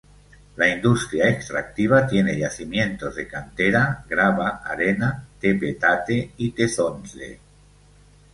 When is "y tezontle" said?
6.37-7.39